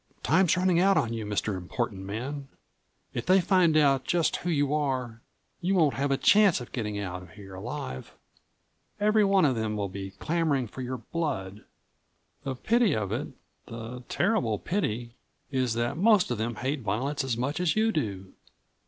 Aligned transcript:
"Time's 0.23 0.57
running 0.57 0.79
out 0.79 0.97
on 0.97 1.13
you, 1.13 1.23
Mr. 1.27 1.55
Important 1.55 2.01
Man. 2.01 2.47
If 3.13 3.27
they 3.27 3.39
find 3.39 3.77
out 3.77 4.03
just 4.03 4.37
who 4.37 4.49
you 4.49 4.73
are, 4.73 5.21
you 5.59 5.75
won't 5.75 5.93
have 5.93 6.09
a 6.09 6.17
chance 6.17 6.59
of 6.59 6.71
getting 6.71 6.97
out 6.97 7.21
of 7.21 7.29
here 7.33 7.53
alive. 7.53 8.15
Every 8.99 9.23
one 9.23 9.45
of 9.45 9.55
them 9.55 9.75
will 9.77 9.89
be 9.89 10.09
clamoring 10.09 10.69
for 10.69 10.81
your 10.81 10.97
blood. 10.97 11.65
The 12.43 12.55
pity 12.55 12.95
of 12.95 13.11
it, 13.11 13.27
the 13.67 14.01
terrible 14.09 14.57
pity, 14.57 15.13
is 15.51 15.75
that 15.75 15.97
most 15.97 16.31
of 16.31 16.39
them 16.39 16.55
hate 16.55 16.79
violence 16.79 17.23
as 17.23 17.37
much 17.37 17.59
as 17.59 17.75
you 17.75 17.91
do. 17.91 18.33